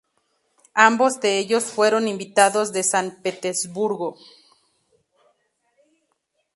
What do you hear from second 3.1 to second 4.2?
Petersburgo.